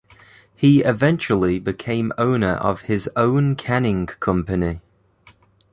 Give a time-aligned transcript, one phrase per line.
[0.55, 4.81] He eventually became owner of his own canning company.